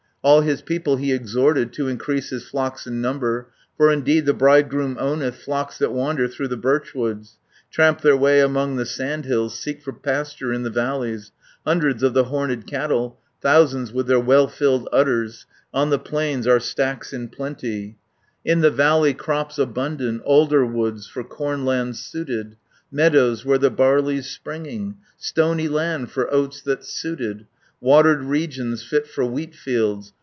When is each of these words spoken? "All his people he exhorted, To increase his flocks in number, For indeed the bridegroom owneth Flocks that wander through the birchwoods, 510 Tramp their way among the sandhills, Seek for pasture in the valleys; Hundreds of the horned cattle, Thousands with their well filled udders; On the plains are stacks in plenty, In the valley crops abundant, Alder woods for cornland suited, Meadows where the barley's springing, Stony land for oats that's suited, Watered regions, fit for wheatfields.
"All 0.23 0.41
his 0.41 0.61
people 0.61 0.97
he 0.97 1.11
exhorted, 1.11 1.73
To 1.73 1.87
increase 1.87 2.29
his 2.29 2.47
flocks 2.47 2.85
in 2.85 3.01
number, 3.01 3.49
For 3.75 3.91
indeed 3.91 4.27
the 4.27 4.35
bridegroom 4.35 4.97
owneth 4.99 5.35
Flocks 5.37 5.79
that 5.79 5.93
wander 5.93 6.27
through 6.27 6.49
the 6.49 6.57
birchwoods, 6.57 7.37
510 7.71 7.71
Tramp 7.71 8.01
their 8.01 8.15
way 8.15 8.39
among 8.39 8.75
the 8.75 8.85
sandhills, 8.85 9.57
Seek 9.57 9.81
for 9.81 9.91
pasture 9.91 10.53
in 10.53 10.61
the 10.61 10.69
valleys; 10.69 11.31
Hundreds 11.65 12.03
of 12.03 12.13
the 12.13 12.25
horned 12.25 12.67
cattle, 12.67 13.19
Thousands 13.41 13.91
with 13.91 14.05
their 14.05 14.19
well 14.19 14.47
filled 14.47 14.87
udders; 14.93 15.47
On 15.73 15.89
the 15.89 15.97
plains 15.97 16.45
are 16.45 16.59
stacks 16.59 17.13
in 17.13 17.27
plenty, 17.29 17.97
In 18.45 18.61
the 18.61 18.69
valley 18.69 19.15
crops 19.15 19.57
abundant, 19.57 20.21
Alder 20.21 20.67
woods 20.67 21.07
for 21.07 21.23
cornland 21.23 21.95
suited, 21.95 22.57
Meadows 22.91 23.43
where 23.43 23.57
the 23.57 23.71
barley's 23.71 24.29
springing, 24.29 24.97
Stony 25.17 25.67
land 25.67 26.11
for 26.11 26.31
oats 26.31 26.61
that's 26.61 26.93
suited, 26.93 27.47
Watered 27.83 28.21
regions, 28.21 28.83
fit 28.83 29.07
for 29.07 29.23
wheatfields. 29.25 30.13